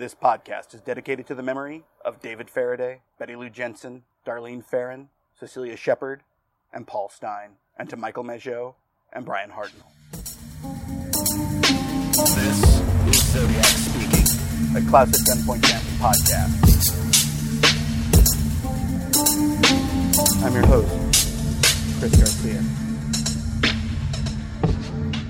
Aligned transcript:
This 0.00 0.14
podcast 0.14 0.72
is 0.72 0.80
dedicated 0.80 1.26
to 1.26 1.34
the 1.34 1.42
memory 1.42 1.84
of 2.02 2.22
David 2.22 2.48
Faraday, 2.48 3.02
Betty 3.18 3.36
Lou 3.36 3.50
Jensen, 3.50 4.04
Darlene 4.26 4.64
Ferrin, 4.64 5.10
Cecelia 5.38 5.76
Shepard, 5.76 6.22
and 6.72 6.86
Paul 6.86 7.10
Stine, 7.10 7.56
and 7.76 7.90
to 7.90 7.98
Michael 7.98 8.24
Mageau 8.24 8.76
and 9.12 9.26
Bryan 9.26 9.50
Hartnell. 9.50 9.92
This 12.34 12.64
is 13.08 13.22
Zodiac 13.30 13.66
speaking. 13.66 14.24
A 14.74 14.80
classic 14.88 15.20
Gunpoint 15.26 15.66
Family 15.66 15.98
podcast. 16.00 16.56
I'm 20.42 20.54
your 20.54 20.64
host, 20.66 20.88
Chris 22.00 22.16
Garcia. 22.16 22.64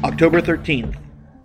October 0.04 0.40
13th, 0.40 0.94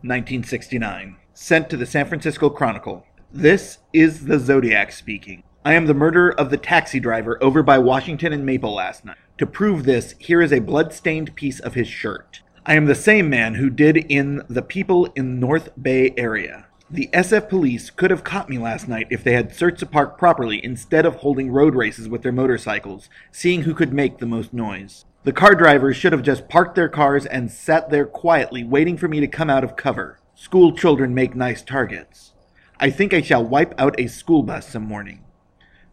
1969. 0.06 1.16
Sent 1.34 1.72
to 1.72 1.76
the 1.76 1.88
San 1.88 2.06
Francisco 2.06 2.52
Chronicle. 2.52 3.04
This 3.38 3.80
is 3.92 4.28
the 4.28 4.40
Zodiac 4.40 4.94
speaking. 4.94 5.44
I 5.66 5.74
am 5.74 5.88
the 5.88 5.94
murderer 5.94 6.34
of 6.40 6.52
the 6.52 6.58
taxi 6.58 7.02
driver 7.02 7.38
over 7.44 7.64
by 7.64 7.78
Washington 7.80 8.32
and 8.32 8.46
Maple 8.46 8.74
last 8.74 9.04
night. 9.04 9.18
To 9.40 9.46
prove 9.46 9.84
this, 9.84 10.16
here 10.20 10.42
is 10.42 10.54
a 10.54 10.60
blood-stained 10.60 11.36
piece 11.36 11.60
of 11.60 11.74
his 11.74 11.90
shirt. 11.90 12.40
I 12.66 12.76
am 12.76 12.86
the 12.86 12.96
same 12.96 13.30
man 13.30 13.56
who 13.56 13.70
did 13.70 13.98
in 13.98 14.42
the 14.48 14.62
people 14.62 15.08
in 15.18 15.38
North 15.38 15.72
Bay 15.80 16.14
area. 16.16 16.68
The 16.90 17.10
SF 17.12 17.50
police 17.50 17.90
could 17.90 18.10
have 18.10 18.24
caught 18.24 18.50
me 18.50 18.58
last 18.58 18.88
night 18.88 19.08
if 19.10 19.22
they 19.22 19.34
had 19.34 19.54
searched 19.54 19.82
the 19.82 19.86
park 19.86 20.18
properly 20.18 20.64
instead 20.64 21.06
of 21.06 21.16
holding 21.16 21.52
road 21.52 21.76
races 21.76 22.08
with 22.08 22.22
their 22.22 22.32
motorcycles, 22.32 23.10
seeing 23.34 23.64
who 23.64 23.74
could 23.74 23.92
make 23.92 24.20
the 24.20 24.26
most 24.26 24.54
noise. 24.54 25.04
The 25.26 25.34
car 25.34 25.56
drivers 25.56 25.98
should 25.98 26.14
have 26.14 26.24
just 26.24 26.48
parked 26.48 26.76
their 26.76 26.88
cars 26.88 27.26
and 27.26 27.52
sat 27.52 27.90
there 27.90 28.06
quietly 28.06 28.64
waiting 28.64 28.96
for 28.96 29.10
me 29.10 29.20
to 29.20 29.28
come 29.28 29.50
out 29.50 29.66
of 29.66 29.76
cover. 29.76 30.20
School 30.36 30.72
children 30.72 31.14
make 31.14 31.36
nice 31.36 31.62
targets. 31.62 32.32
I 32.80 32.90
think 32.90 33.14
I 33.14 33.22
shall 33.22 33.44
wipe 33.44 33.74
out 33.80 34.00
a 34.00 34.08
school 34.08 34.44
bus 34.44 34.68
some 34.68 34.84
morning. 34.84 35.24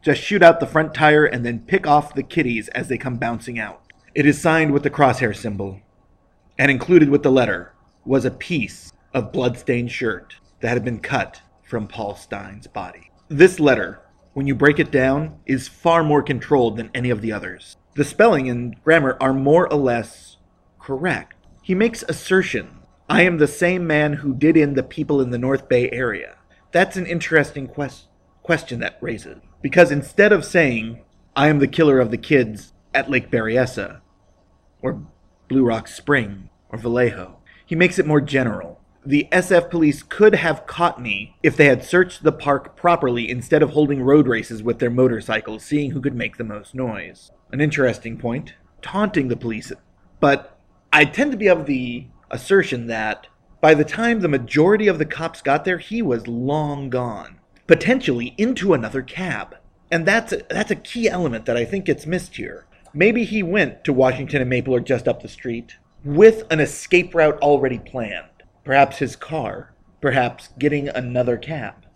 Just 0.03 0.21
shoot 0.21 0.43
out 0.43 0.59
the 0.59 0.67
front 0.67 0.95
tire 0.95 1.25
and 1.25 1.47
then 1.47 1.61
pick 1.61 1.87
off 1.87 2.15
the 2.15 2.25
kiddies 2.25 2.69
as 2.71 2.89
they 2.89 2.99
come 2.99 3.17
bouncing 3.17 3.59
out. 3.59 3.83
It 4.15 4.27
is 4.27 4.41
signed 4.41 4.73
with 4.73 4.83
the 4.83 4.91
crosshair 4.91 5.35
symbol, 5.35 5.81
and 6.59 6.71
included 6.71 7.09
with 7.09 7.23
the 7.23 7.31
letter 7.31 7.73
was 8.05 8.25
a 8.25 8.31
piece 8.31 8.93
of 9.15 9.33
blood-stained 9.33 9.93
shirt 9.93 10.35
that 10.61 10.71
had 10.71 10.85
been 10.85 10.99
cut 10.99 11.41
from 11.63 11.87
Paul 11.87 12.17
Stine's 12.17 12.67
body. 12.67 13.11
This 13.29 13.61
letter, 13.61 14.01
when 14.33 14.49
you 14.49 14.55
break 14.57 14.81
it 14.81 14.91
down, 14.91 15.39
is 15.47 15.69
far 15.69 16.03
more 16.03 16.23
controlled 16.23 16.77
than 16.77 16.91
any 16.93 17.11
of 17.11 17.21
the 17.21 17.33
others. 17.33 17.77
The 17.95 18.05
spelling 18.05 18.51
and 18.51 18.83
grammar 18.83 19.17
are 19.21 19.33
more 19.33 19.73
or 19.73 19.79
less 19.79 20.37
correct. 20.81 21.37
He 21.63 21.77
makes 21.77 22.03
assertion. 22.03 22.81
I 23.09 23.23
am 23.23 23.39
the 23.39 23.47
same 23.47 23.87
man 23.87 24.15
who 24.15 24.35
did 24.35 24.57
in 24.57 24.75
the 24.75 24.83
people 24.83 25.21
in 25.21 25.31
the 25.31 25.39
North 25.39 25.69
Bay 25.69 25.89
area. 25.91 26.39
That's 26.73 26.97
an 26.97 27.07
interesting 27.07 27.69
quest- 27.69 28.09
question 28.43 28.81
that 28.81 28.99
raises. 29.01 29.39
Because 29.61 29.93
instead 29.93 30.33
of 30.33 30.45
saying, 30.45 31.01
I 31.37 31.49
am 31.49 31.59
the 31.59 31.69
killer 31.69 32.01
of 32.01 32.11
the 32.11 32.19
kids 32.19 32.73
at 32.95 33.11
Lake 33.11 33.31
Berryessa, 33.31 34.01
or 34.81 35.07
Blue 35.49 35.65
Rock 35.65 35.87
Spring, 35.87 36.51
or 36.71 36.79
Vallejo, 36.79 37.39
he 37.65 37.77
makes 37.77 37.99
it 37.99 38.07
more 38.07 38.21
general. 38.21 38.81
The 39.05 39.29
SF 39.33 39.71
police 39.71 40.03
could 40.03 40.35
have 40.35 40.67
caught 40.67 41.01
me 41.01 41.37
if 41.43 41.57
they 41.57 41.67
had 41.67 41.85
searched 41.85 42.23
the 42.23 42.33
park 42.33 42.77
properly 42.77 43.29
instead 43.29 43.63
of 43.63 43.71
holding 43.71 44.03
road 44.03 44.27
races 44.27 44.63
with 44.63 44.79
their 44.79 44.91
motorcycles, 44.91 45.65
seeing 45.65 45.91
who 45.91 46.01
could 46.01 46.15
make 46.15 46.37
the 46.37 46.45
most 46.45 46.75
noise. 46.75 47.31
An 47.51 47.61
interesting 47.61 48.17
point, 48.17 48.55
taunting 48.81 49.29
the 49.29 49.37
police. 49.37 49.73
But 50.21 50.59
I 50.93 51.05
tend 51.05 51.33
to 51.33 51.39
be 51.39 51.49
of 51.49 51.67
the 51.67 52.07
assertion 52.31 52.87
that 52.87 53.27
by 53.63 53.75
the 53.75 53.85
time 53.85 54.21
the 54.21 54.29
majority 54.29 54.89
of 54.89 54.99
the 54.99 55.07
cops 55.07 55.41
got 55.41 55.65
there, 55.65 55.79
he 55.79 56.03
was 56.03 56.27
long 56.27 56.91
gone, 56.91 57.39
potentially 57.69 58.35
into 58.37 58.75
another 58.75 59.03
cab. 59.03 59.55
And 59.89 60.05
that's 60.05 60.33
a, 60.33 60.43
that's 60.51 60.73
a 60.73 60.77
key 60.77 61.09
element 61.09 61.47
that 61.47 61.57
I 61.57 61.65
think 61.65 61.85
gets 61.85 62.05
missed 62.05 62.37
here. 62.37 62.67
Maybe 62.93 63.23
he 63.25 63.43
went 63.45 63.85
to 63.85 63.93
Washington 63.93 64.41
and 64.41 64.51
Maple 64.51 64.75
or 64.75 64.81
just 64.81 65.07
up 65.07 65.23
the 65.23 65.29
street 65.29 65.77
with 66.05 66.43
an 66.51 66.59
escape 66.59 67.15
route 67.15 67.39
already 67.39 67.79
planned. 67.79 68.27
Perhaps 68.65 68.99
his 68.99 69.15
car, 69.15 69.73
perhaps 70.01 70.49
getting 70.59 70.89
another 70.89 71.37
cab, 71.37 71.87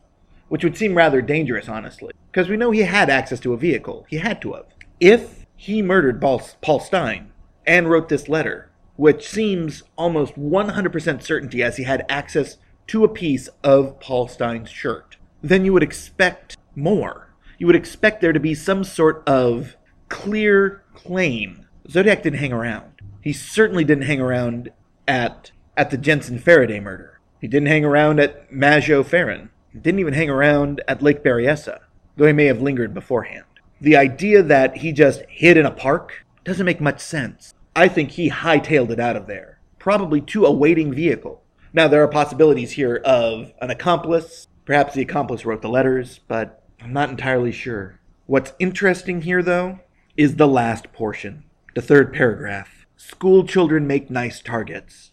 which 0.49 0.63
would 0.63 0.77
seem 0.77 0.95
rather 0.95 1.21
dangerous, 1.21 1.69
honestly, 1.69 2.13
because 2.31 2.49
we 2.49 2.57
know 2.57 2.71
he 2.71 2.83
had 2.83 3.11
access 3.11 3.41
to 3.41 3.53
a 3.53 3.59
vehicle. 3.59 4.07
He 4.09 4.19
had 4.19 4.41
to 4.43 4.53
have. 4.53 4.67
If 5.01 5.45
he 5.57 5.83
murdered 5.83 6.21
Paul 6.21 6.43
Paul 6.61 6.79
Stine 6.79 7.33
and 7.67 7.91
wrote 7.91 8.09
this 8.09 8.29
letter, 8.29 8.71
which 8.97 9.29
seems 9.29 9.83
almost 9.97 10.35
100% 10.35 11.23
certainty 11.23 11.63
as 11.63 11.77
he 11.77 11.85
had 11.85 12.07
access 12.09 12.57
to 12.89 13.05
a 13.05 13.09
piece 13.09 13.49
of 13.63 14.01
Paul 14.01 14.29
Stine's 14.29 14.71
shirt, 14.71 15.17
then 15.43 15.65
you 15.65 15.73
would 15.73 15.83
expect 15.83 16.57
more. 16.75 17.35
You 17.59 17.67
would 17.67 17.77
expect 17.77 18.21
there 18.21 18.33
to 18.33 18.41
be 18.41 18.55
some 18.55 18.85
sort 18.85 19.23
of 19.27 19.77
clear 20.09 20.83
claim. 20.95 21.67
Zodiac 21.89 22.23
didn't 22.23 22.39
hang 22.39 22.53
around. 22.53 22.93
He 23.21 23.33
certainly 23.33 23.85
didn't 23.85 24.05
hang 24.05 24.21
around 24.21 24.71
at 25.09 25.51
at 25.77 25.91
the 25.91 25.99
Jensen 25.99 26.39
Faraday 26.39 26.81
murder. 26.81 27.21
He 27.41 27.49
didn't 27.49 27.69
hang 27.69 27.85
around 27.85 28.19
at 28.19 28.51
Mageau 28.51 29.05
Ferrin. 29.05 29.51
He 29.73 29.79
didn't 29.79 30.01
even 30.01 30.15
hang 30.15 30.31
around 30.31 30.83
at 30.89 31.03
Lake 31.03 31.23
Berryessa, 31.23 31.81
though 32.17 32.27
he 32.27 32.33
may 32.33 32.47
have 32.47 32.63
lingered 32.63 32.95
beforehand. 32.95 33.45
The 33.81 33.97
idea 33.97 34.43
that 34.43 34.79
he 34.79 34.93
just 34.93 35.23
hid 35.29 35.59
in 35.59 35.67
a 35.67 35.71
park 35.71 36.25
doesn't 36.45 36.65
make 36.65 36.81
much 36.81 37.01
sense. 37.01 37.53
I 37.77 37.89
think 37.89 38.13
he 38.13 38.31
hightailed 38.31 38.89
it 38.89 38.99
out 38.99 39.17
of 39.17 39.27
there, 39.27 39.61
probably 39.79 40.23
to 40.23 40.47
a 40.47 40.51
waiting 40.51 40.95
vehicle. 40.95 41.43
Now, 41.75 41.89
there 41.89 42.03
are 42.03 42.09
possibilities 42.09 42.73
here 42.73 43.03
of 43.05 43.53
an 43.61 43.69
accomplice. 43.69 44.49
Perhaps 44.65 44.95
the 44.95 45.03
accomplice 45.03 45.45
wrote 45.45 45.61
the 45.61 45.69
letters, 45.69 46.21
but 46.27 46.63
I'm 46.81 46.95
not 46.95 47.11
entirely 47.11 47.53
sure. 47.53 48.01
What's 48.25 48.55
interesting 48.59 49.21
here, 49.21 49.43
though, 49.43 49.81
is 50.17 50.37
the 50.37 50.49
last 50.49 50.91
portion, 50.95 51.45
the 51.75 51.83
third 51.83 52.15
paragraph. 52.15 52.87
School 52.97 53.47
children 53.47 53.87
make 53.87 54.09
nice 54.09 54.41
targets. 54.41 55.13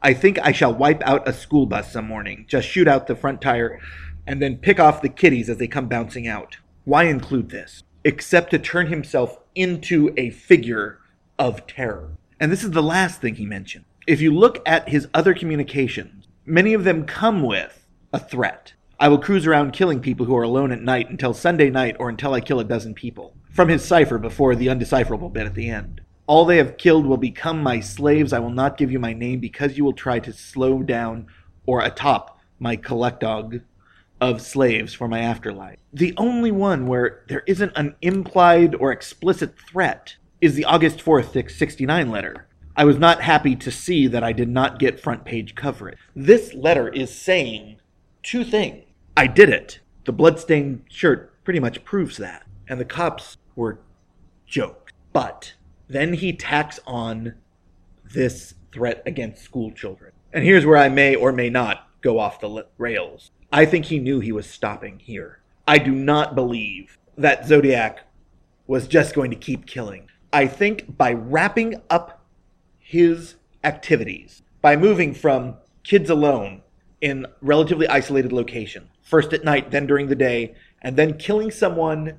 I 0.00 0.14
think 0.14 0.38
I 0.38 0.52
shall 0.52 0.72
wipe 0.72 1.02
out 1.02 1.26
a 1.26 1.32
school 1.32 1.66
bus 1.66 1.92
some 1.92 2.06
morning, 2.06 2.44
just 2.46 2.68
shoot 2.68 2.86
out 2.86 3.08
the 3.08 3.16
front 3.16 3.40
tire, 3.40 3.80
and 4.28 4.40
then 4.40 4.58
pick 4.58 4.78
off 4.78 5.02
the 5.02 5.08
kiddies 5.08 5.50
as 5.50 5.56
they 5.56 5.66
come 5.66 5.88
bouncing 5.88 6.28
out. 6.28 6.58
Why 6.84 7.04
include 7.04 7.48
this? 7.48 7.82
Except 8.04 8.52
to 8.52 8.60
turn 8.60 8.86
himself 8.86 9.40
into 9.56 10.14
a 10.16 10.30
figure 10.30 11.00
of 11.38 11.66
terror. 11.66 12.16
And 12.40 12.52
this 12.52 12.64
is 12.64 12.72
the 12.72 12.82
last 12.82 13.20
thing 13.20 13.36
he 13.36 13.46
mentioned. 13.46 13.84
If 14.06 14.20
you 14.20 14.32
look 14.32 14.60
at 14.66 14.88
his 14.88 15.08
other 15.14 15.34
communications, 15.34 16.28
many 16.44 16.74
of 16.74 16.84
them 16.84 17.04
come 17.06 17.42
with 17.42 17.86
a 18.12 18.18
threat. 18.18 18.74
I 18.98 19.08
will 19.08 19.18
cruise 19.18 19.46
around 19.46 19.72
killing 19.72 20.00
people 20.00 20.26
who 20.26 20.36
are 20.36 20.42
alone 20.42 20.72
at 20.72 20.80
night 20.80 21.10
until 21.10 21.34
Sunday 21.34 21.70
night 21.70 21.96
or 21.98 22.08
until 22.08 22.32
I 22.32 22.40
kill 22.40 22.60
a 22.60 22.64
dozen 22.64 22.94
people. 22.94 23.34
From 23.50 23.68
his 23.68 23.84
cipher 23.84 24.18
before 24.18 24.54
the 24.54 24.68
undecipherable 24.68 25.28
bit 25.28 25.46
at 25.46 25.54
the 25.54 25.68
end. 25.68 26.00
All 26.26 26.44
they 26.44 26.56
have 26.56 26.76
killed 26.76 27.06
will 27.06 27.16
become 27.16 27.62
my 27.62 27.80
slaves. 27.80 28.32
I 28.32 28.38
will 28.38 28.50
not 28.50 28.78
give 28.78 28.90
you 28.90 28.98
my 28.98 29.12
name 29.12 29.40
because 29.40 29.76
you 29.76 29.84
will 29.84 29.92
try 29.92 30.18
to 30.20 30.32
slow 30.32 30.82
down 30.82 31.26
or 31.66 31.82
atop 31.82 32.40
my 32.58 32.76
collectog 32.76 33.62
of 34.20 34.40
slaves 34.40 34.94
for 34.94 35.08
my 35.08 35.20
afterlife. 35.20 35.78
The 35.92 36.14
only 36.16 36.50
one 36.50 36.86
where 36.86 37.24
there 37.28 37.44
isn't 37.46 37.72
an 37.76 37.94
implied 38.02 38.74
or 38.74 38.92
explicit 38.92 39.58
threat 39.58 40.16
is 40.40 40.54
the 40.54 40.64
August 40.64 40.98
4th 40.98 41.50
69 41.50 42.10
letter. 42.10 42.46
I 42.76 42.84
was 42.84 42.98
not 42.98 43.22
happy 43.22 43.56
to 43.56 43.70
see 43.70 44.06
that 44.06 44.22
I 44.22 44.32
did 44.32 44.48
not 44.48 44.78
get 44.78 45.00
front 45.00 45.24
page 45.24 45.54
coverage. 45.54 45.98
This 46.14 46.52
letter 46.52 46.88
is 46.88 47.14
saying 47.14 47.80
two 48.22 48.44
things. 48.44 48.84
I 49.16 49.26
did 49.26 49.48
it. 49.48 49.80
The 50.04 50.12
bloodstained 50.12 50.84
shirt 50.90 51.42
pretty 51.42 51.58
much 51.58 51.84
proves 51.84 52.18
that. 52.18 52.46
And 52.68 52.78
the 52.78 52.84
cops 52.84 53.38
were 53.54 53.80
jokes. 54.46 54.92
But 55.12 55.54
then 55.88 56.14
he 56.14 56.34
tacks 56.34 56.78
on 56.86 57.34
this 58.04 58.54
threat 58.72 59.02
against 59.06 59.42
school 59.42 59.72
children. 59.72 60.12
And 60.32 60.44
here's 60.44 60.66
where 60.66 60.76
I 60.76 60.90
may 60.90 61.14
or 61.14 61.32
may 61.32 61.48
not 61.48 61.88
go 62.02 62.18
off 62.18 62.40
the 62.40 62.66
rails. 62.76 63.30
I 63.50 63.64
think 63.64 63.86
he 63.86 63.98
knew 63.98 64.20
he 64.20 64.32
was 64.32 64.48
stopping 64.48 64.98
here. 64.98 65.40
I 65.66 65.78
do 65.78 65.92
not 65.92 66.34
believe 66.34 66.98
that 67.16 67.46
Zodiac 67.46 68.00
was 68.66 68.86
just 68.86 69.14
going 69.14 69.30
to 69.30 69.36
keep 69.36 69.66
killing. 69.66 70.08
I 70.36 70.46
think 70.46 70.98
by 70.98 71.14
wrapping 71.14 71.80
up 71.88 72.22
his 72.78 73.36
activities, 73.64 74.42
by 74.60 74.76
moving 74.76 75.14
from 75.14 75.56
kids 75.82 76.10
alone 76.10 76.60
in 77.00 77.24
relatively 77.40 77.88
isolated 77.88 78.34
location, 78.34 78.90
first 79.00 79.32
at 79.32 79.44
night, 79.44 79.70
then 79.70 79.86
during 79.86 80.08
the 80.08 80.14
day, 80.14 80.54
and 80.82 80.94
then 80.94 81.16
killing 81.16 81.50
someone 81.50 82.18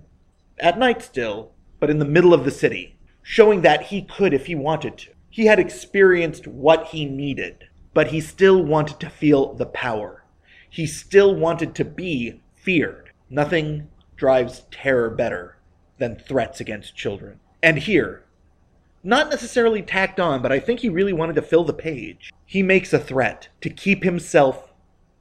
at 0.57 0.79
night 0.79 1.03
still, 1.03 1.51
but 1.79 1.91
in 1.91 1.99
the 1.99 2.05
middle 2.05 2.33
of 2.33 2.43
the 2.43 2.49
city, 2.49 2.97
showing 3.21 3.61
that 3.61 3.83
he 3.83 4.01
could 4.01 4.33
if 4.33 4.47
he 4.47 4.55
wanted 4.55 4.97
to. 4.97 5.11
He 5.29 5.45
had 5.45 5.59
experienced 5.59 6.47
what 6.47 6.87
he 6.87 7.05
needed, 7.05 7.65
but 7.93 8.07
he 8.07 8.19
still 8.19 8.63
wanted 8.63 8.99
to 8.99 9.11
feel 9.11 9.53
the 9.53 9.67
power. 9.67 10.23
He 10.67 10.87
still 10.87 11.35
wanted 11.35 11.75
to 11.75 11.85
be 11.85 12.41
feared. 12.55 13.11
Nothing 13.29 13.89
drives 14.15 14.63
terror 14.71 15.11
better 15.11 15.59
than 15.99 16.15
threats 16.15 16.59
against 16.59 16.97
children. 16.97 17.39
And 17.61 17.79
here, 17.79 18.23
not 19.03 19.29
necessarily 19.29 19.81
tacked 19.81 20.19
on, 20.19 20.41
but 20.41 20.51
I 20.51 20.59
think 20.59 20.79
he 20.79 20.89
really 20.89 21.13
wanted 21.13 21.35
to 21.35 21.41
fill 21.41 21.63
the 21.63 21.73
page. 21.73 22.31
He 22.45 22.61
makes 22.61 22.93
a 22.93 22.99
threat 22.99 23.49
to 23.61 23.69
keep 23.69 24.03
himself 24.03 24.73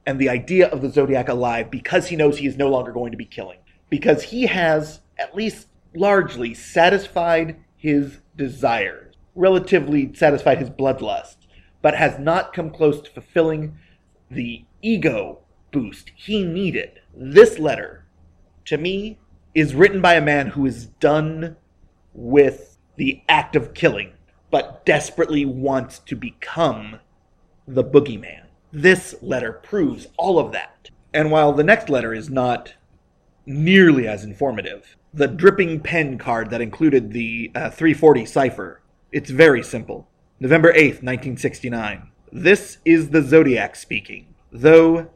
and 0.05 0.19
the 0.19 0.29
idea 0.29 0.69
of 0.69 0.83
the 0.83 0.91
Zodiac 0.91 1.29
alive 1.29 1.71
because 1.71 2.09
he 2.09 2.17
knows 2.17 2.39
he 2.39 2.47
is 2.47 2.57
no 2.57 2.69
longer 2.69 2.93
going 2.93 3.11
to 3.11 3.17
be 3.17 3.25
killing. 3.25 3.59
Because 3.91 4.23
he 4.25 4.47
has, 4.47 5.01
at 5.19 5.35
least 5.35 5.69
largely, 5.95 6.55
satisfied 6.55 7.57
his 7.77 8.19
desires, 8.37 9.15
relatively 9.35 10.13
satisfied 10.15 10.59
his 10.59 10.71
bloodlust, 10.71 11.37
but 11.83 11.95
has 11.95 12.19
not 12.19 12.53
come 12.53 12.71
close 12.71 13.01
to 13.01 13.11
fulfilling 13.11 13.77
the 14.31 14.65
ego 14.83 15.39
boost 15.73 16.11
he 16.15 16.45
needed. 16.45 17.01
This 17.15 17.59
letter, 17.59 18.05
to 18.67 18.79
me, 18.79 19.19
is 19.55 19.75
written 19.75 20.01
by 20.01 20.15
a 20.15 20.21
man 20.21 20.49
who 20.49 20.67
is 20.67 20.87
done 20.87 21.57
with 22.17 22.79
the 22.97 23.23
act 23.29 23.55
of 23.55 23.75
killing, 23.75 24.13
but 24.51 24.85
desperately 24.85 25.45
wants 25.45 25.99
to 26.01 26.17
become 26.17 26.99
the 27.69 27.85
boogeyman. 27.85 28.47
This 28.73 29.15
letter 29.21 29.53
proves 29.53 30.09
all 30.17 30.39
of 30.39 30.53
that. 30.53 30.91
And 31.13 31.31
while 31.31 31.53
the 31.53 31.65
next 31.65 31.89
letter 31.89 32.13
is 32.13 32.31
not 32.31 32.75
nearly 33.45 34.09
as 34.09 34.25
informative, 34.25 34.97
the 35.15 35.29
dripping 35.29 35.81
pen 35.81 36.19
card 36.19 36.51
that 36.51 36.61
included 36.61 37.13
the 37.13 37.51
uh, 37.55 37.71
340 37.71 38.27
cipher, 38.27 38.83
it's 39.13 39.31
very 39.31 39.63
simple. 39.63 40.09
November 40.41 40.73
8th, 40.73 41.03
1969. 41.03 42.11
This 42.33 42.79
is 42.85 43.11
the 43.11 43.23
Zodiac 43.23 43.77
speaking. 43.77 44.35
Though 44.53 45.11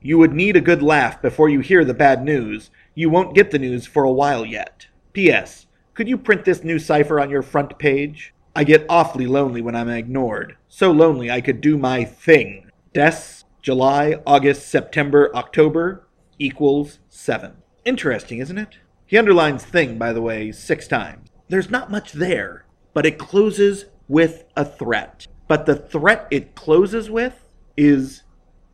you 0.00 0.18
would 0.18 0.32
need 0.32 0.56
a 0.56 0.60
good 0.60 0.82
laugh 0.82 1.20
before 1.22 1.48
you 1.48 1.60
hear 1.60 1.84
the 1.84 1.94
bad 1.94 2.24
news, 2.24 2.70
you 2.94 3.10
won't 3.10 3.34
get 3.34 3.50
the 3.50 3.58
news 3.58 3.86
for 3.86 4.04
a 4.04 4.12
while 4.12 4.44
yet. 4.44 4.86
P.S. 5.12 5.66
Could 5.94 6.08
you 6.08 6.16
print 6.16 6.46
this 6.46 6.64
new 6.64 6.78
cipher 6.78 7.20
on 7.20 7.28
your 7.28 7.42
front 7.42 7.78
page? 7.78 8.32
I 8.56 8.64
get 8.64 8.86
awfully 8.88 9.26
lonely 9.26 9.60
when 9.60 9.76
I'm 9.76 9.90
ignored. 9.90 10.56
So 10.66 10.90
lonely 10.90 11.30
I 11.30 11.42
could 11.42 11.60
do 11.60 11.76
my 11.76 12.04
thing. 12.04 12.70
Des, 12.94 13.44
July, 13.60 14.16
August, 14.26 14.68
September, 14.68 15.30
October 15.34 16.08
equals 16.38 16.98
7. 17.10 17.52
Interesting, 17.84 18.38
isn't 18.38 18.56
it? 18.56 18.78
He 19.04 19.18
underlines 19.18 19.64
thing, 19.64 19.98
by 19.98 20.14
the 20.14 20.22
way, 20.22 20.50
six 20.50 20.88
times. 20.88 21.28
There's 21.48 21.68
not 21.68 21.90
much 21.90 22.12
there, 22.12 22.64
but 22.94 23.04
it 23.04 23.18
closes 23.18 23.84
with 24.08 24.44
a 24.56 24.64
threat. 24.64 25.26
But 25.46 25.66
the 25.66 25.76
threat 25.76 26.26
it 26.30 26.54
closes 26.54 27.10
with 27.10 27.50
is 27.76 28.22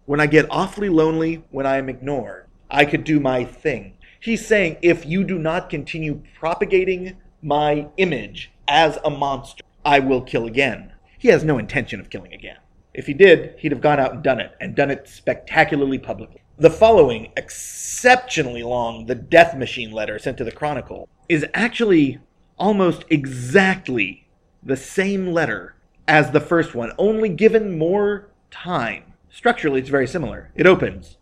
when 0.07 0.21
I 0.21 0.27
get 0.27 0.47
awfully 0.51 0.89
lonely 0.89 1.43
when 1.51 1.67
I 1.67 1.79
am 1.79 1.89
ignored, 1.89 2.47
I 2.71 2.85
could 2.85 3.03
do 3.03 3.19
my 3.19 3.45
thing. 3.45 3.98
He's 4.21 4.47
saying 4.47 4.79
if 4.83 5.07
you 5.07 5.23
do 5.23 5.39
not 5.39 5.71
continue 5.71 6.23
propagating 6.39 7.17
my 7.41 7.87
image 7.97 8.51
as 8.67 8.99
a 9.05 9.11
monster, 9.11 9.63
I 9.85 10.01
will 10.01 10.23
kill 10.23 10.47
again. 10.47 10.93
He 11.19 11.29
has 11.29 11.45
no 11.45 11.59
intention 11.59 12.01
of 12.01 12.11
killing 12.11 12.33
again. 12.33 12.59
If 12.93 13.07
he 13.07 13.15
did, 13.15 13.55
he'd 13.59 13.71
have 13.71 13.81
gone 13.81 14.01
out 14.01 14.13
and 14.13 14.23
done 14.23 14.41
it, 14.41 14.57
and 14.61 14.75
done 14.75 14.91
it 14.91 15.07
spectacularly 15.09 15.99
publicly. 15.99 16.43
The 16.59 16.71
following, 16.71 17.31
exceptionally 17.37 18.65
long, 18.65 19.07
the 19.07 19.15
Death 19.15 19.57
Machine 19.57 19.93
letter 19.93 20.19
sent 20.19 20.37
to 20.39 20.45
the 20.45 20.51
Chronicle, 20.51 21.09
is 21.29 21.47
actually 21.55 22.19
almost 22.59 23.05
exactly 23.11 24.27
the 24.65 24.77
same 24.77 25.29
letter 25.29 25.77
as 26.09 26.33
the 26.33 26.41
first 26.41 26.75
one, 26.75 26.91
only 26.99 27.29
given 27.29 27.79
more 27.79 28.31
time. 28.51 29.05
Structurally, 29.31 29.79
it's 29.79 29.91
very 29.91 30.09
similar. 30.09 30.51
It 30.57 30.67
opens 30.67 31.18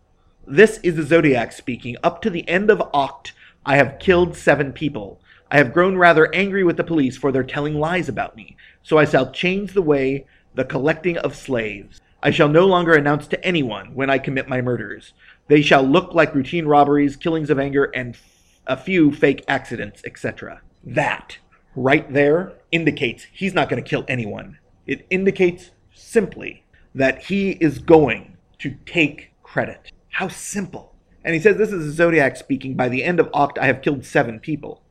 This 0.49 0.77
is 0.77 0.95
the 0.95 1.03
Zodiac 1.03 1.51
speaking. 1.51 1.97
Up 2.01 2.21
to 2.21 2.29
the 2.29 2.47
end 2.47 2.71
of 2.71 2.79
Oct, 2.93 3.33
I 3.65 3.75
have 3.75 3.99
killed 3.99 4.37
seven 4.37 4.71
people. 4.71 5.19
I 5.51 5.57
have 5.57 5.73
grown 5.73 5.97
rather 5.97 6.33
angry 6.33 6.63
with 6.63 6.77
the 6.77 6.85
police 6.85 7.17
for 7.17 7.33
their 7.33 7.43
telling 7.43 7.77
lies 7.77 8.07
about 8.07 8.37
me, 8.37 8.55
so 8.81 8.97
I 8.97 9.03
shall 9.03 9.29
change 9.33 9.73
the 9.73 9.81
way 9.81 10.25
the 10.55 10.63
collecting 10.63 11.17
of 11.17 11.35
slaves. 11.35 11.99
I 12.23 12.31
shall 12.31 12.47
no 12.47 12.65
longer 12.65 12.93
announce 12.93 13.27
to 13.27 13.45
anyone 13.45 13.93
when 13.93 14.09
I 14.09 14.19
commit 14.19 14.47
my 14.47 14.61
murders. 14.61 15.11
They 15.49 15.61
shall 15.61 15.83
look 15.83 16.13
like 16.13 16.33
routine 16.33 16.65
robberies, 16.65 17.17
killings 17.17 17.49
of 17.49 17.59
anger, 17.59 17.91
and 17.93 18.15
f- 18.15 18.61
a 18.67 18.77
few 18.77 19.11
fake 19.11 19.43
accidents, 19.49 20.01
etc. 20.05 20.61
That, 20.81 21.39
right 21.75 22.09
there, 22.13 22.53
indicates 22.71 23.25
he's 23.33 23.53
not 23.53 23.67
going 23.67 23.83
to 23.83 23.89
kill 23.89 24.05
anyone. 24.07 24.59
It 24.85 25.05
indicates 25.09 25.71
simply 25.93 26.63
that 26.95 27.23
he 27.23 27.51
is 27.51 27.79
going 27.79 28.37
to 28.59 28.77
take 28.85 29.33
credit. 29.43 29.91
How 30.17 30.29
simple. 30.29 30.95
And 31.23 31.35
he 31.35 31.39
says 31.39 31.57
this 31.57 31.71
is 31.71 31.93
Zodiac 31.93 32.37
speaking. 32.37 32.73
By 32.73 32.89
the 32.89 33.03
end 33.03 33.19
of 33.19 33.31
Oct, 33.33 33.59
I 33.59 33.67
have 33.67 33.83
killed 33.83 34.03
seven 34.03 34.39
people. 34.39 34.81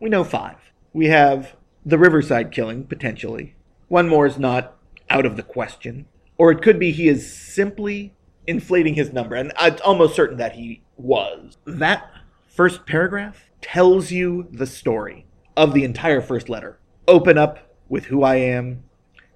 We 0.00 0.08
know 0.08 0.24
five. 0.24 0.56
We 0.94 1.08
have 1.08 1.56
the 1.84 1.98
Riverside 1.98 2.50
killing, 2.50 2.86
potentially. 2.86 3.54
One 3.88 4.08
more 4.08 4.24
is 4.24 4.38
not 4.38 4.78
out 5.10 5.26
of 5.26 5.36
the 5.36 5.42
question. 5.42 6.06
Or 6.38 6.50
it 6.50 6.62
could 6.62 6.78
be 6.78 6.90
he 6.90 7.06
is 7.06 7.30
simply 7.30 8.14
inflating 8.46 8.94
his 8.94 9.12
number, 9.12 9.34
and 9.34 9.52
I'm 9.58 9.76
almost 9.84 10.16
certain 10.16 10.38
that 10.38 10.54
he 10.54 10.80
was. 10.96 11.58
That 11.66 12.10
first 12.48 12.86
paragraph 12.86 13.50
tells 13.60 14.10
you 14.10 14.48
the 14.50 14.66
story 14.66 15.26
of 15.54 15.74
the 15.74 15.84
entire 15.84 16.22
first 16.22 16.48
letter. 16.48 16.78
Open 17.06 17.36
up 17.36 17.76
with 17.90 18.06
who 18.06 18.22
I 18.22 18.36
am, 18.36 18.84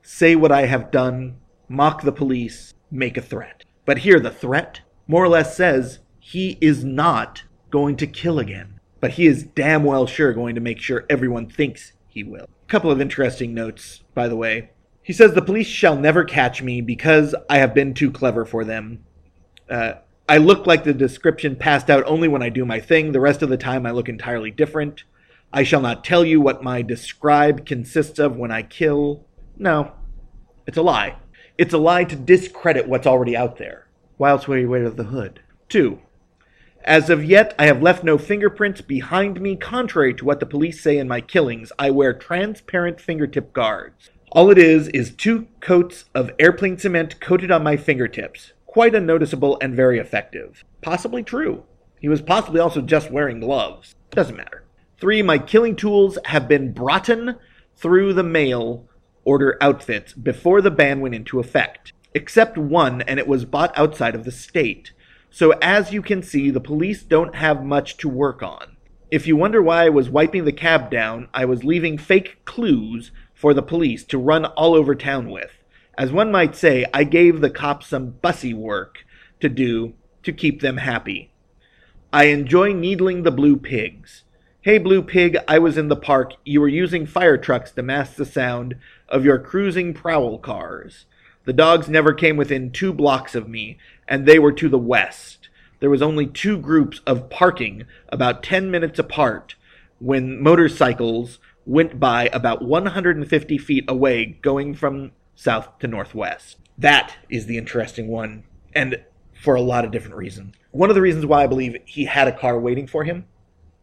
say 0.00 0.34
what 0.34 0.50
I 0.50 0.64
have 0.64 0.90
done, 0.90 1.36
mock 1.68 2.04
the 2.04 2.10
police, 2.10 2.72
make 2.90 3.18
a 3.18 3.20
threat. 3.20 3.64
But 3.84 3.98
here, 3.98 4.18
the 4.18 4.30
threat 4.30 4.80
more 5.06 5.24
or 5.24 5.28
less 5.28 5.56
says 5.56 6.00
he 6.18 6.58
is 6.60 6.84
not 6.84 7.44
going 7.70 7.96
to 7.96 8.06
kill 8.06 8.38
again. 8.38 8.80
But 9.00 9.12
he 9.12 9.26
is 9.26 9.44
damn 9.44 9.84
well 9.84 10.06
sure 10.06 10.32
going 10.32 10.54
to 10.54 10.60
make 10.60 10.80
sure 10.80 11.06
everyone 11.08 11.48
thinks 11.48 11.92
he 12.08 12.24
will. 12.24 12.44
A 12.44 12.68
couple 12.68 12.90
of 12.90 13.00
interesting 13.00 13.54
notes, 13.54 14.02
by 14.14 14.26
the 14.26 14.36
way. 14.36 14.70
He 15.02 15.12
says 15.12 15.34
the 15.34 15.42
police 15.42 15.68
shall 15.68 15.96
never 15.96 16.24
catch 16.24 16.62
me 16.62 16.80
because 16.80 17.34
I 17.48 17.58
have 17.58 17.74
been 17.74 17.94
too 17.94 18.10
clever 18.10 18.44
for 18.44 18.64
them. 18.64 19.04
Uh, 19.70 19.94
I 20.28 20.38
look 20.38 20.66
like 20.66 20.82
the 20.82 20.92
description 20.92 21.54
passed 21.54 21.88
out 21.88 22.02
only 22.06 22.26
when 22.26 22.42
I 22.42 22.48
do 22.48 22.64
my 22.64 22.80
thing. 22.80 23.12
The 23.12 23.20
rest 23.20 23.42
of 23.42 23.48
the 23.48 23.56
time, 23.56 23.86
I 23.86 23.92
look 23.92 24.08
entirely 24.08 24.50
different. 24.50 25.04
I 25.52 25.62
shall 25.62 25.80
not 25.80 26.02
tell 26.02 26.24
you 26.24 26.40
what 26.40 26.64
my 26.64 26.82
describe 26.82 27.64
consists 27.64 28.18
of 28.18 28.36
when 28.36 28.50
I 28.50 28.62
kill. 28.62 29.24
No, 29.56 29.92
it's 30.66 30.76
a 30.76 30.82
lie. 30.82 31.16
It's 31.56 31.72
a 31.72 31.78
lie 31.78 32.04
to 32.04 32.16
discredit 32.16 32.88
what's 32.88 33.06
already 33.06 33.36
out 33.36 33.58
there. 33.58 33.86
Whilst 34.18 34.48
we 34.48 34.64
the 34.64 35.04
hood. 35.04 35.40
Two. 35.68 36.00
As 36.84 37.10
of 37.10 37.24
yet, 37.24 37.54
I 37.58 37.66
have 37.66 37.82
left 37.82 38.04
no 38.04 38.16
fingerprints 38.16 38.80
behind 38.80 39.40
me, 39.40 39.56
contrary 39.56 40.14
to 40.14 40.24
what 40.24 40.40
the 40.40 40.46
police 40.46 40.80
say 40.80 40.98
in 40.98 41.08
my 41.08 41.20
killings. 41.20 41.72
I 41.78 41.90
wear 41.90 42.14
transparent 42.14 43.00
fingertip 43.00 43.52
guards. 43.52 44.10
All 44.30 44.50
it 44.50 44.58
is 44.58 44.88
is 44.88 45.10
two 45.10 45.48
coats 45.60 46.04
of 46.14 46.30
airplane 46.38 46.78
cement 46.78 47.20
coated 47.20 47.50
on 47.50 47.64
my 47.64 47.76
fingertips. 47.76 48.52
Quite 48.66 48.94
unnoticeable 48.94 49.58
and 49.60 49.74
very 49.74 49.98
effective. 49.98 50.64
Possibly 50.80 51.22
true. 51.22 51.64
He 52.00 52.08
was 52.08 52.22
possibly 52.22 52.60
also 52.60 52.80
just 52.80 53.10
wearing 53.10 53.40
gloves. 53.40 53.94
Doesn't 54.10 54.36
matter. 54.36 54.64
Three, 54.98 55.22
my 55.22 55.38
killing 55.38 55.76
tools 55.76 56.18
have 56.26 56.46
been 56.48 56.72
brought 56.72 57.08
in 57.08 57.36
through 57.76 58.12
the 58.12 58.22
mail 58.22 58.88
order 59.24 59.58
outfits 59.60 60.12
before 60.12 60.60
the 60.60 60.70
ban 60.70 61.00
went 61.00 61.14
into 61.14 61.40
effect, 61.40 61.92
except 62.16 62.56
one, 62.56 63.02
and 63.02 63.18
it 63.18 63.28
was 63.28 63.44
bought 63.44 63.76
outside 63.76 64.14
of 64.14 64.24
the 64.24 64.32
state. 64.32 64.92
So, 65.30 65.50
as 65.60 65.92
you 65.92 66.00
can 66.00 66.22
see, 66.22 66.50
the 66.50 66.60
police 66.60 67.02
don't 67.02 67.34
have 67.34 67.62
much 67.62 67.98
to 67.98 68.08
work 68.08 68.42
on. 68.42 68.78
If 69.10 69.26
you 69.26 69.36
wonder 69.36 69.62
why 69.62 69.84
I 69.84 69.90
was 69.90 70.08
wiping 70.08 70.46
the 70.46 70.52
cab 70.52 70.90
down, 70.90 71.28
I 71.34 71.44
was 71.44 71.62
leaving 71.62 71.98
fake 71.98 72.42
clues 72.46 73.12
for 73.34 73.52
the 73.52 73.62
police 73.62 74.02
to 74.04 74.18
run 74.18 74.46
all 74.46 74.74
over 74.74 74.94
town 74.94 75.30
with. 75.30 75.62
As 75.98 76.10
one 76.10 76.32
might 76.32 76.56
say, 76.56 76.86
I 76.94 77.04
gave 77.04 77.40
the 77.42 77.50
cops 77.50 77.88
some 77.88 78.12
bussy 78.12 78.54
work 78.54 79.04
to 79.40 79.50
do 79.50 79.92
to 80.22 80.32
keep 80.32 80.62
them 80.62 80.78
happy. 80.78 81.32
I 82.14 82.24
enjoy 82.24 82.72
needling 82.72 83.24
the 83.24 83.30
blue 83.30 83.58
pigs. 83.58 84.24
Hey, 84.62 84.78
blue 84.78 85.02
pig, 85.02 85.36
I 85.46 85.58
was 85.58 85.76
in 85.76 85.88
the 85.88 85.96
park. 85.96 86.32
You 86.46 86.62
were 86.62 86.68
using 86.68 87.04
fire 87.04 87.36
trucks 87.36 87.72
to 87.72 87.82
mask 87.82 88.16
the 88.16 88.24
sound 88.24 88.76
of 89.06 89.22
your 89.22 89.38
cruising 89.38 89.92
prowl 89.92 90.38
cars. 90.38 91.04
The 91.46 91.52
dogs 91.52 91.88
never 91.88 92.12
came 92.12 92.36
within 92.36 92.72
two 92.72 92.92
blocks 92.92 93.36
of 93.36 93.48
me, 93.48 93.78
and 94.08 94.26
they 94.26 94.38
were 94.38 94.52
to 94.52 94.68
the 94.68 94.78
west. 94.78 95.48
There 95.78 95.88
was 95.88 96.02
only 96.02 96.26
two 96.26 96.58
groups 96.58 97.00
of 97.06 97.30
parking 97.30 97.84
about 98.08 98.42
ten 98.42 98.68
minutes 98.68 98.98
apart 98.98 99.54
when 100.00 100.42
motorcycles 100.42 101.38
went 101.64 102.00
by 102.00 102.28
about 102.32 102.62
150 102.62 103.58
feet 103.58 103.84
away, 103.86 104.38
going 104.42 104.74
from 104.74 105.12
south 105.36 105.78
to 105.78 105.86
northwest. 105.86 106.56
That 106.76 107.16
is 107.30 107.46
the 107.46 107.58
interesting 107.58 108.08
one, 108.08 108.42
and 108.74 109.04
for 109.32 109.54
a 109.54 109.62
lot 109.62 109.84
of 109.84 109.92
different 109.92 110.16
reasons. 110.16 110.56
One 110.72 110.90
of 110.90 110.96
the 110.96 111.02
reasons 111.02 111.26
why 111.26 111.44
I 111.44 111.46
believe 111.46 111.76
he 111.84 112.06
had 112.06 112.26
a 112.26 112.36
car 112.36 112.58
waiting 112.58 112.88
for 112.88 113.04
him, 113.04 113.24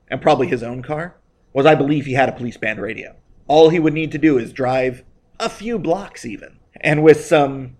and 0.09 0.21
probably 0.21 0.47
his 0.47 0.63
own 0.63 0.83
car, 0.83 1.15
was 1.53 1.65
I 1.65 1.75
believe 1.75 2.05
he 2.05 2.13
had 2.13 2.27
a 2.27 2.33
police 2.33 2.57
band 2.57 2.81
radio. 2.81 3.15
All 3.47 3.69
he 3.69 3.79
would 3.79 3.93
need 3.93 4.11
to 4.11 4.17
do 4.17 4.37
is 4.37 4.51
drive 4.51 5.05
a 5.39 5.47
few 5.49 5.79
blocks, 5.79 6.25
even, 6.25 6.59
and 6.81 7.03
with 7.03 7.25
some 7.25 7.77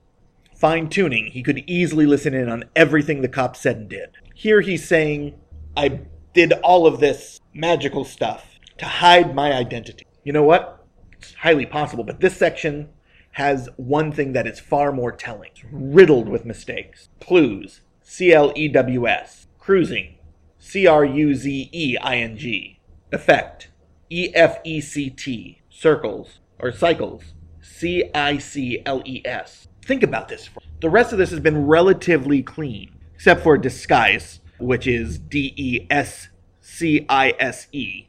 fine 0.55 0.89
tuning, 0.89 1.27
he 1.27 1.43
could 1.43 1.63
easily 1.67 2.05
listen 2.05 2.33
in 2.33 2.49
on 2.49 2.63
everything 2.75 3.21
the 3.21 3.27
cop 3.27 3.55
said 3.55 3.77
and 3.77 3.89
did. 3.89 4.09
Here 4.33 4.61
he's 4.61 4.87
saying, 4.87 5.39
I 5.75 6.01
did 6.33 6.53
all 6.63 6.87
of 6.87 6.99
this 6.99 7.39
magical 7.53 8.05
stuff 8.05 8.59
to 8.77 8.85
hide 8.85 9.35
my 9.35 9.53
identity. 9.53 10.07
You 10.23 10.33
know 10.33 10.43
what? 10.43 10.85
It's 11.13 11.33
highly 11.35 11.65
possible, 11.65 12.03
but 12.03 12.19
this 12.19 12.37
section 12.37 12.89
has 13.33 13.69
one 13.77 14.11
thing 14.11 14.33
that 14.33 14.47
is 14.47 14.59
far 14.59 14.91
more 14.91 15.11
telling. 15.11 15.49
It's 15.53 15.63
riddled 15.71 16.29
with 16.29 16.45
mistakes. 16.45 17.09
Clues. 17.19 17.81
C 18.01 18.31
L 18.31 18.53
E 18.55 18.67
W 18.67 19.07
S. 19.07 19.47
Cruising. 19.57 20.17
C 20.59 20.87
R 20.87 21.03
U 21.03 21.33
Z 21.33 21.69
E 21.71 21.97
I 21.97 22.17
N 22.17 22.37
G. 22.37 22.79
Effect. 23.11 23.69
E 24.09 24.29
F 24.33 24.59
E 24.63 24.79
C 24.81 25.09
T. 25.09 25.61
Circles. 25.69 26.39
Or 26.59 26.71
cycles. 26.71 27.33
C 27.63 28.09
I 28.13 28.37
C 28.37 28.81
L 28.85 29.01
E 29.05 29.21
S. 29.25 29.67
Think 29.85 30.03
about 30.03 30.27
this. 30.27 30.49
The 30.81 30.89
rest 30.89 31.11
of 31.13 31.17
this 31.17 31.31
has 31.31 31.39
been 31.39 31.65
relatively 31.65 32.43
clean, 32.43 32.95
except 33.15 33.41
for 33.41 33.57
disguise, 33.57 34.41
which 34.59 34.85
is 34.85 35.17
D 35.17 35.53
E 35.55 35.87
S 35.89 36.29
C 36.61 37.05
I 37.09 37.33
S 37.39 37.67
E. 37.71 38.07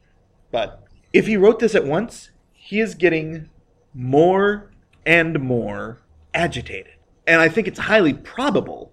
But 0.51 0.85
if 1.13 1.27
he 1.27 1.37
wrote 1.37 1.61
this 1.61 1.75
at 1.75 1.85
once, 1.85 2.31
he 2.53 2.81
is 2.81 2.95
getting 2.95 3.49
more 3.95 4.73
and 5.07 5.41
more 5.41 6.03
agitated. 6.35 6.95
And 7.27 7.41
I 7.41 7.49
think 7.49 7.69
it's 7.69 7.79
highly 7.79 8.13
probable 8.13 8.93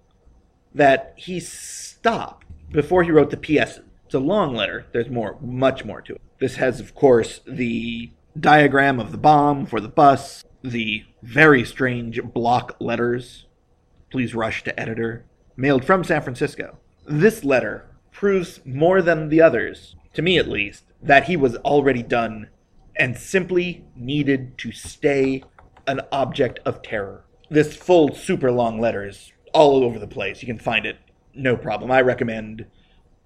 that 0.74 1.14
he 1.16 1.40
stopped 1.40 2.46
before 2.70 3.02
he 3.02 3.10
wrote 3.10 3.30
the 3.30 3.36
PS. 3.36 3.80
It's 4.06 4.14
a 4.14 4.18
long 4.18 4.54
letter. 4.54 4.86
There's 4.92 5.10
more, 5.10 5.38
much 5.40 5.84
more 5.84 6.00
to 6.02 6.14
it. 6.14 6.20
This 6.38 6.56
has, 6.56 6.80
of 6.80 6.94
course, 6.94 7.40
the 7.46 8.10
diagram 8.38 8.98
of 8.98 9.12
the 9.12 9.18
bomb 9.18 9.66
for 9.66 9.80
the 9.80 9.88
bus, 9.88 10.44
the 10.62 11.04
very 11.22 11.64
strange 11.64 12.22
block 12.22 12.76
letters. 12.80 13.46
Please 14.10 14.34
rush 14.34 14.62
to 14.64 14.78
editor. 14.78 15.24
Mailed 15.56 15.84
from 15.84 16.04
San 16.04 16.22
Francisco. 16.22 16.78
This 17.06 17.44
letter 17.44 17.86
proves 18.10 18.60
more 18.64 19.02
than 19.02 19.28
the 19.28 19.40
others, 19.40 19.96
to 20.14 20.22
me 20.22 20.38
at 20.38 20.48
least, 20.48 20.84
that 21.02 21.24
he 21.24 21.36
was 21.36 21.56
already 21.56 22.02
done 22.02 22.48
and 22.96 23.16
simply 23.16 23.84
needed 23.96 24.56
to 24.58 24.70
stay 24.70 25.42
an 25.86 26.00
object 26.12 26.60
of 26.64 26.82
terror. 26.82 27.24
This 27.50 27.76
full, 27.76 28.14
super 28.14 28.52
long 28.52 28.80
letter 28.80 29.06
is 29.06 29.32
all 29.52 29.84
over 29.84 29.98
the 29.98 30.06
place. 30.06 30.42
You 30.42 30.46
can 30.46 30.58
find 30.58 30.86
it 30.86 30.98
no 31.34 31.56
problem. 31.56 31.90
I 31.90 32.00
recommend 32.00 32.66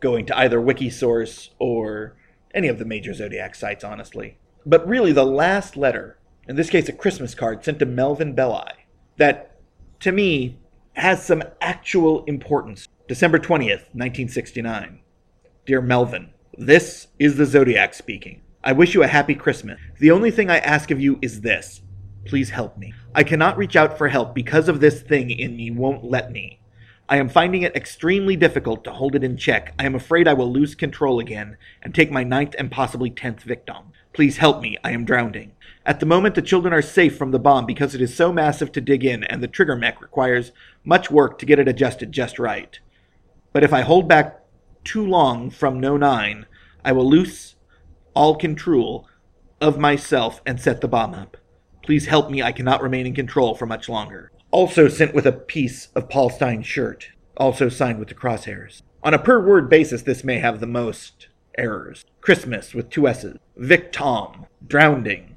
going 0.00 0.26
to 0.26 0.38
either 0.38 0.60
Wikisource 0.60 1.50
or 1.58 2.16
any 2.54 2.68
of 2.68 2.78
the 2.78 2.84
major 2.84 3.12
Zodiac 3.12 3.54
sites, 3.54 3.84
honestly. 3.84 4.38
But 4.64 4.86
really, 4.86 5.12
the 5.12 5.24
last 5.24 5.76
letter, 5.76 6.18
in 6.48 6.56
this 6.56 6.70
case 6.70 6.88
a 6.88 6.92
Christmas 6.92 7.34
card 7.34 7.64
sent 7.64 7.78
to 7.80 7.86
Melvin 7.86 8.34
Belli, 8.34 8.86
that 9.16 9.58
to 10.00 10.12
me 10.12 10.58
has 10.94 11.24
some 11.24 11.42
actual 11.60 12.24
importance. 12.24 12.88
December 13.08 13.38
20th, 13.38 13.86
1969. 13.92 15.00
Dear 15.64 15.80
Melvin, 15.80 16.30
this 16.56 17.08
is 17.18 17.36
the 17.36 17.46
Zodiac 17.46 17.94
speaking. 17.94 18.42
I 18.64 18.72
wish 18.72 18.94
you 18.94 19.02
a 19.02 19.08
happy 19.08 19.34
Christmas. 19.34 19.78
The 19.98 20.10
only 20.10 20.30
thing 20.30 20.50
I 20.50 20.58
ask 20.58 20.90
of 20.90 21.00
you 21.00 21.18
is 21.22 21.42
this. 21.42 21.82
Please 22.24 22.50
help 22.50 22.76
me. 22.76 22.92
I 23.14 23.22
cannot 23.22 23.56
reach 23.56 23.76
out 23.76 23.96
for 23.96 24.08
help 24.08 24.34
because 24.34 24.68
of 24.68 24.80
this 24.80 25.02
thing 25.02 25.30
in 25.30 25.56
me 25.56 25.70
won't 25.70 26.04
let 26.04 26.32
me. 26.32 26.60
I 27.08 27.18
am 27.18 27.28
finding 27.28 27.62
it 27.62 27.76
extremely 27.76 28.34
difficult 28.34 28.82
to 28.82 28.92
hold 28.92 29.14
it 29.14 29.22
in 29.22 29.36
check. 29.36 29.72
I 29.78 29.86
am 29.86 29.94
afraid 29.94 30.26
I 30.26 30.34
will 30.34 30.52
lose 30.52 30.74
control 30.74 31.20
again 31.20 31.56
and 31.82 31.94
take 31.94 32.10
my 32.10 32.24
ninth 32.24 32.56
and 32.58 32.68
possibly 32.68 33.10
tenth 33.10 33.44
victim. 33.44 33.92
Please 34.16 34.38
help 34.38 34.62
me. 34.62 34.78
I 34.82 34.92
am 34.92 35.04
drowning. 35.04 35.52
At 35.84 36.00
the 36.00 36.06
moment, 36.06 36.36
the 36.36 36.40
children 36.40 36.72
are 36.72 36.80
safe 36.80 37.18
from 37.18 37.32
the 37.32 37.38
bomb 37.38 37.66
because 37.66 37.94
it 37.94 38.00
is 38.00 38.16
so 38.16 38.32
massive 38.32 38.72
to 38.72 38.80
dig 38.80 39.04
in, 39.04 39.24
and 39.24 39.42
the 39.42 39.46
trigger 39.46 39.76
mech 39.76 40.00
requires 40.00 40.52
much 40.84 41.10
work 41.10 41.38
to 41.38 41.44
get 41.44 41.58
it 41.58 41.68
adjusted 41.68 42.12
just 42.12 42.38
right. 42.38 42.80
But 43.52 43.62
if 43.62 43.74
I 43.74 43.82
hold 43.82 44.08
back 44.08 44.40
too 44.84 45.06
long 45.06 45.50
from 45.50 45.80
No 45.80 45.98
9, 45.98 46.46
I 46.82 46.92
will 46.92 47.06
lose 47.06 47.56
all 48.14 48.36
control 48.36 49.06
of 49.60 49.78
myself 49.78 50.40
and 50.46 50.58
set 50.58 50.80
the 50.80 50.88
bomb 50.88 51.12
up. 51.12 51.36
Please 51.82 52.06
help 52.06 52.30
me. 52.30 52.42
I 52.42 52.52
cannot 52.52 52.80
remain 52.80 53.04
in 53.04 53.14
control 53.14 53.54
for 53.54 53.66
much 53.66 53.86
longer. 53.86 54.32
Also 54.50 54.88
sent 54.88 55.12
with 55.12 55.26
a 55.26 55.32
piece 55.32 55.88
of 55.94 56.08
Paul 56.08 56.30
Stine's 56.30 56.66
shirt, 56.66 57.10
also 57.36 57.68
signed 57.68 57.98
with 57.98 58.08
the 58.08 58.14
crosshairs. 58.14 58.80
On 59.02 59.12
a 59.12 59.18
per 59.18 59.46
word 59.46 59.68
basis, 59.68 60.00
this 60.00 60.24
may 60.24 60.38
have 60.38 60.60
the 60.60 60.66
most 60.66 61.28
errors. 61.58 62.04
Christmas 62.20 62.74
with 62.74 62.90
two 62.90 63.08
S's. 63.08 63.38
Vic 63.56 63.92
Tom. 63.92 64.46
Drowning. 64.66 65.36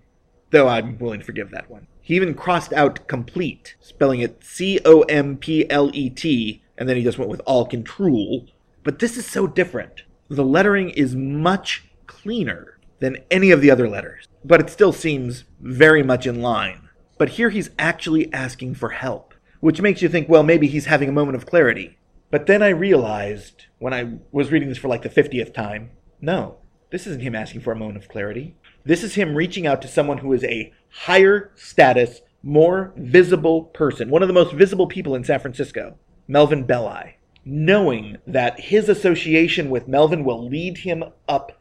Though 0.52 0.68
I'm 0.68 0.98
willing 0.98 1.20
to 1.20 1.26
forgive 1.26 1.52
that 1.52 1.70
one. 1.70 1.88
He 2.02 2.16
even 2.16 2.34
crossed 2.34 2.74
out 2.74 3.08
complete, 3.08 3.76
spelling 3.80 4.22
it 4.22 4.44
C 4.44 4.80
O 4.84 5.02
M 5.02 5.38
P 5.38 5.70
L 5.70 5.92
E 5.94 6.10
T, 6.10 6.64
and 6.76 6.90
then 6.90 6.98
he 6.98 7.04
just 7.04 7.20
went 7.20 7.30
with 7.30 7.42
all 7.46 7.66
control. 7.66 8.48
But 8.84 8.98
this 8.98 9.16
is 9.16 9.28
so 9.28 9.46
different. 9.46 10.04
The 10.28 10.44
lettering 10.44 10.90
is 10.90 11.16
much 11.16 11.84
cleaner 12.08 12.80
than 13.00 13.18
any 13.30 13.52
of 13.52 13.62
the 13.62 13.70
other 13.70 13.88
letters, 13.88 14.28
but 14.44 14.60
it 14.60 14.70
still 14.70 14.92
seems 14.92 15.44
very 15.60 16.02
much 16.02 16.26
in 16.26 16.42
line. 16.42 16.90
But 17.20 17.30
here 17.30 17.52
he's 17.52 17.70
actually 17.78 18.34
asking 18.34 18.76
for 18.76 18.90
help, 18.90 19.34
which 19.60 19.82
makes 19.82 20.02
you 20.02 20.10
think, 20.10 20.28
well, 20.28 20.44
maybe 20.44 20.68
he's 20.68 20.86
having 20.86 21.10
a 21.10 21.14
moment 21.14 21.36
of 21.36 21.46
clarity. 21.46 21.98
But 22.32 22.46
then 22.46 22.64
I 22.64 22.70
realized, 22.70 23.66
when 23.78 23.94
I 23.94 24.18
was 24.32 24.52
reading 24.52 24.70
this 24.70 24.78
for 24.78 24.88
like 24.88 25.02
the 25.02 25.10
50th 25.10 25.54
time, 25.54 25.92
no, 26.22 26.58
this 26.92 27.08
isn't 27.08 27.22
him 27.22 27.36
asking 27.36 27.62
for 27.62 27.72
a 27.72 27.78
moment 27.78 27.98
of 27.98 28.10
clarity. 28.10 28.56
This 28.84 29.04
is 29.04 29.16
him 29.16 29.36
reaching 29.36 29.68
out 29.68 29.82
to 29.82 29.88
someone 29.88 30.20
who 30.20 30.34
is 30.34 30.44
a 30.44 30.74
higher 30.90 31.52
status, 31.56 32.22
more 32.42 32.94
visible 32.96 33.64
person, 33.64 34.10
one 34.10 34.22
of 34.22 34.28
the 34.28 34.34
most 34.34 34.54
visible 34.54 34.88
people 34.88 35.16
in 35.16 35.24
San 35.24 35.40
Francisco, 35.40 35.98
Melvin 36.28 36.64
Belli, 36.64 37.18
knowing 37.46 38.18
that 38.26 38.60
his 38.60 38.90
association 38.90 39.70
with 39.70 39.88
Melvin 39.88 40.24
will 40.24 40.48
lead 40.48 40.80
him 40.80 41.04
up 41.28 41.60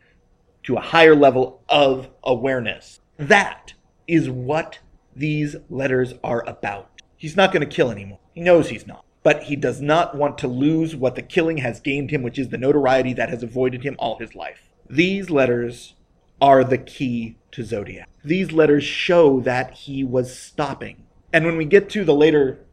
to 0.65 0.77
a 0.77 0.81
higher 0.81 1.15
level 1.15 1.63
of 1.69 2.11
awareness. 2.23 3.01
That 3.17 3.75
is 4.07 4.31
what 4.31 4.79
these 5.15 5.57
letters 5.69 6.15
are 6.23 6.47
about. 6.49 6.91
He's 7.17 7.37
not 7.37 7.53
going 7.53 7.69
to 7.69 7.75
kill 7.75 7.91
anymore. 7.91 8.21
He 8.33 8.41
knows 8.41 8.69
he's 8.69 8.87
not. 8.87 9.05
But 9.23 9.45
he 9.45 9.57
does 9.57 9.81
not 9.81 10.17
want 10.17 10.39
to 10.39 10.49
lose 10.49 10.95
what 10.97 11.15
the 11.15 11.23
killing 11.23 11.59
has 11.59 11.81
gained 11.81 12.11
him, 12.11 12.23
which 12.23 12.39
is 12.39 12.49
the 12.49 12.59
notoriety 12.59 13.13
that 13.15 13.29
has 13.29 13.43
avoided 13.43 13.83
him 13.83 13.97
all 13.99 14.19
his 14.19 14.35
life. 14.35 14.71
These 14.89 15.29
letters 15.29 15.95
are 16.41 16.65
the 16.65 16.79
key 16.79 17.37
to 17.53 17.65
Zodiac. 17.65 18.09
These 18.25 18.53
letters 18.53 18.85
show 18.85 19.41
that 19.41 19.75
he 19.75 20.05
was 20.05 20.39
stopping. 20.39 21.05
And 21.33 21.45
when 21.45 21.57
we 21.57 21.65
get 21.65 21.91
to 21.91 22.05
the 22.05 22.15
later 22.15 22.65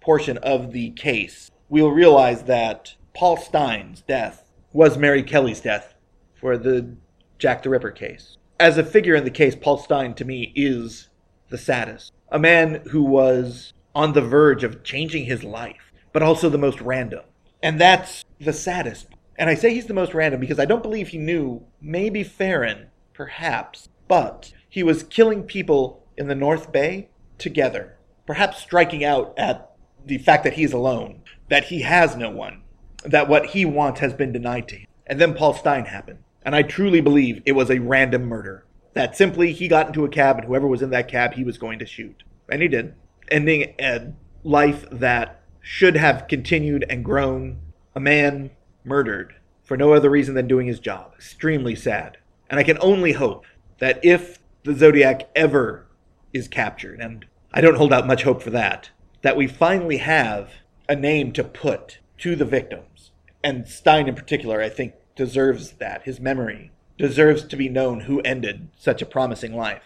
portion 0.00 0.38
of 0.38 0.72
the 0.72 0.90
case, 0.90 1.50
we'll 1.68 1.90
realize 1.90 2.44
that 2.44 2.94
Paul 3.14 3.36
Stine's 3.36 4.02
death 4.02 4.44
was 4.72 4.98
Mary 4.98 5.22
Kelly's 5.22 5.60
death 5.60 5.94
for 6.34 6.56
the 6.58 6.94
Jack 7.38 7.62
the 7.62 7.70
Ripper 7.70 7.90
case. 7.90 8.36
As 8.60 8.78
a 8.78 8.84
figure 8.84 9.14
in 9.14 9.24
the 9.24 9.30
case, 9.30 9.54
Paul 9.54 9.78
Stine 9.78 10.14
to 10.14 10.24
me 10.24 10.52
is 10.54 11.08
the 11.48 11.58
saddest. 11.58 12.12
A 12.30 12.38
man 12.38 12.82
who 12.90 13.02
was 13.02 13.72
on 13.94 14.12
the 14.12 14.20
verge 14.20 14.64
of 14.64 14.84
changing 14.84 15.24
his 15.24 15.42
life, 15.44 15.85
but 16.16 16.22
also 16.22 16.48
the 16.48 16.56
most 16.56 16.80
random. 16.80 17.20
And 17.62 17.78
that's 17.78 18.24
the 18.40 18.54
saddest. 18.54 19.08
And 19.38 19.50
I 19.50 19.54
say 19.54 19.74
he's 19.74 19.84
the 19.84 19.92
most 19.92 20.14
random 20.14 20.40
because 20.40 20.58
I 20.58 20.64
don't 20.64 20.82
believe 20.82 21.08
he 21.08 21.18
knew, 21.18 21.66
maybe 21.78 22.24
Ferrin, 22.24 22.86
perhaps, 23.12 23.90
but 24.08 24.50
he 24.66 24.82
was 24.82 25.02
killing 25.02 25.42
people 25.42 26.06
in 26.16 26.26
the 26.26 26.34
North 26.34 26.72
Bay 26.72 27.10
together, 27.36 27.98
perhaps 28.26 28.62
striking 28.62 29.04
out 29.04 29.34
at 29.36 29.72
the 30.06 30.16
fact 30.16 30.44
that 30.44 30.54
he's 30.54 30.72
alone, 30.72 31.20
that 31.50 31.64
he 31.64 31.82
has 31.82 32.16
no 32.16 32.30
one, 32.30 32.62
that 33.04 33.28
what 33.28 33.48
he 33.48 33.66
wants 33.66 34.00
has 34.00 34.14
been 34.14 34.32
denied 34.32 34.68
to 34.68 34.76
him. 34.76 34.86
And 35.06 35.20
then 35.20 35.34
Paul 35.34 35.52
Stine 35.52 35.84
happened. 35.84 36.20
And 36.44 36.56
I 36.56 36.62
truly 36.62 37.02
believe 37.02 37.42
it 37.44 37.52
was 37.52 37.70
a 37.70 37.80
random 37.80 38.24
murder. 38.24 38.64
That 38.94 39.18
simply 39.18 39.52
he 39.52 39.68
got 39.68 39.88
into 39.88 40.06
a 40.06 40.08
cab 40.08 40.38
and 40.38 40.46
whoever 40.46 40.66
was 40.66 40.80
in 40.80 40.88
that 40.88 41.08
cab 41.08 41.34
he 41.34 41.44
was 41.44 41.58
going 41.58 41.78
to 41.80 41.84
shoot. 41.84 42.22
And 42.48 42.62
he 42.62 42.68
did. 42.68 42.94
Ending 43.30 43.74
a 43.78 44.14
life 44.44 44.86
that 44.90 45.42
should 45.68 45.96
have 45.96 46.28
continued 46.28 46.84
and 46.88 47.04
grown. 47.04 47.58
A 47.96 47.98
man 47.98 48.50
murdered 48.84 49.34
for 49.64 49.76
no 49.76 49.92
other 49.92 50.08
reason 50.08 50.36
than 50.36 50.46
doing 50.46 50.68
his 50.68 50.78
job. 50.78 51.12
Extremely 51.16 51.74
sad. 51.74 52.18
And 52.48 52.60
I 52.60 52.62
can 52.62 52.78
only 52.80 53.10
hope 53.10 53.44
that 53.78 53.98
if 54.04 54.38
the 54.62 54.76
Zodiac 54.76 55.28
ever 55.34 55.88
is 56.32 56.46
captured, 56.46 57.00
and 57.00 57.26
I 57.52 57.60
don't 57.60 57.78
hold 57.78 57.92
out 57.92 58.06
much 58.06 58.22
hope 58.22 58.42
for 58.42 58.50
that, 58.50 58.90
that 59.22 59.36
we 59.36 59.48
finally 59.48 59.96
have 59.96 60.52
a 60.88 60.94
name 60.94 61.32
to 61.32 61.42
put 61.42 61.98
to 62.18 62.36
the 62.36 62.44
victims. 62.44 63.10
And 63.42 63.66
Stine, 63.66 64.06
in 64.06 64.14
particular, 64.14 64.62
I 64.62 64.68
think, 64.68 64.94
deserves 65.16 65.72
that. 65.72 66.04
His 66.04 66.20
memory 66.20 66.70
deserves 66.96 67.42
to 67.42 67.56
be 67.56 67.68
known 67.68 68.02
who 68.02 68.20
ended 68.20 68.68
such 68.78 69.02
a 69.02 69.06
promising 69.06 69.56
life. 69.56 69.82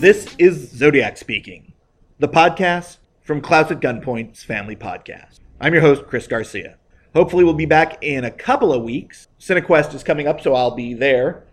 This 0.00 0.34
is 0.38 0.70
Zodiac 0.70 1.18
speaking, 1.18 1.74
the 2.18 2.28
podcast 2.28 2.96
from 3.32 3.40
Klaus 3.40 3.70
at 3.70 3.80
Gunpoint's 3.80 4.44
Family 4.44 4.76
Podcast. 4.76 5.38
I'm 5.58 5.72
your 5.72 5.80
host, 5.80 6.06
Chris 6.06 6.26
Garcia. 6.26 6.76
Hopefully, 7.14 7.44
we'll 7.44 7.54
be 7.54 7.64
back 7.64 7.96
in 8.02 8.26
a 8.26 8.30
couple 8.30 8.74
of 8.74 8.82
weeks. 8.82 9.28
CineQuest 9.40 9.94
is 9.94 10.02
coming 10.02 10.28
up, 10.28 10.42
so 10.42 10.54
I'll 10.54 10.74
be 10.74 10.92
there. 10.92 11.44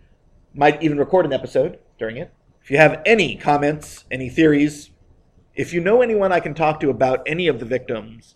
Might 0.52 0.82
even 0.82 0.98
record 0.98 1.24
an 1.24 1.32
episode 1.32 1.78
during 1.98 2.18
it. 2.18 2.34
If 2.62 2.70
you 2.70 2.76
have 2.76 3.00
any 3.06 3.34
comments, 3.34 4.04
any 4.10 4.28
theories, 4.28 4.90
if 5.54 5.72
you 5.72 5.80
know 5.80 6.02
anyone 6.02 6.32
I 6.32 6.40
can 6.40 6.52
talk 6.52 6.80
to 6.80 6.90
about 6.90 7.22
any 7.26 7.48
of 7.48 7.60
the 7.60 7.64
victims 7.64 8.34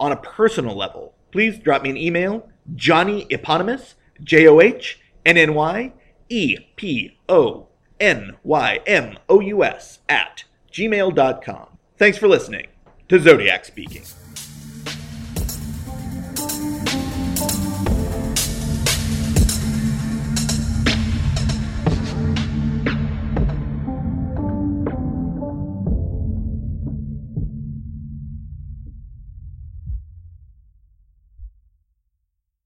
on 0.00 0.10
a 0.10 0.16
personal 0.16 0.74
level, 0.74 1.14
please 1.30 1.60
drop 1.60 1.82
me 1.82 1.90
an 1.90 1.96
email, 1.96 2.48
Johnny 2.74 3.28
Eponymous, 3.30 3.94
J 4.24 4.48
O 4.48 4.60
H 4.60 4.98
N 5.24 5.36
N 5.36 5.54
Y 5.54 5.92
E 6.28 6.56
P 6.74 7.16
O 7.28 7.68
N 8.00 8.32
Y 8.42 8.80
M 8.88 9.18
O 9.28 9.38
U 9.38 9.62
S, 9.62 10.00
at 10.08 10.42
gmail.com. 10.72 11.68
Thanks 11.96 12.18
for 12.18 12.26
listening 12.26 12.66
to 13.12 13.20
Zodiac 13.20 13.66
Speaking. 13.66 14.21